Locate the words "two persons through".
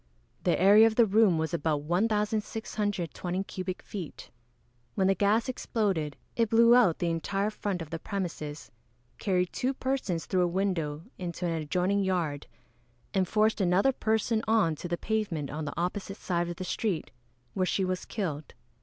9.53-10.41